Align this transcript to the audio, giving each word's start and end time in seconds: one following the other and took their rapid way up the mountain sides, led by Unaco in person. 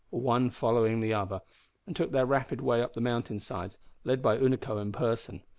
one 0.09 0.49
following 0.49 0.99
the 0.99 1.13
other 1.13 1.43
and 1.85 1.95
took 1.95 2.11
their 2.11 2.25
rapid 2.25 2.59
way 2.59 2.81
up 2.81 2.95
the 2.95 2.99
mountain 3.01 3.39
sides, 3.39 3.77
led 4.03 4.19
by 4.19 4.35
Unaco 4.35 4.81
in 4.81 4.91
person. 4.91 5.43